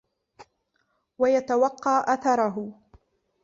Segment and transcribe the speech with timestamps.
[1.19, 2.73] وَيَتَوَقَّى أَثَرَهُ